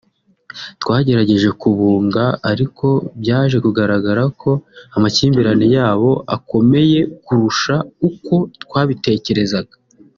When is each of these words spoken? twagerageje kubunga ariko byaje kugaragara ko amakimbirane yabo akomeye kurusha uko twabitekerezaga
twagerageje 0.81 1.49
kubunga 1.61 2.23
ariko 2.51 2.87
byaje 3.21 3.57
kugaragara 3.65 4.23
ko 4.41 4.51
amakimbirane 4.95 5.65
yabo 5.75 6.11
akomeye 6.35 6.99
kurusha 7.25 7.75
uko 8.09 8.35
twabitekerezaga 8.63 9.75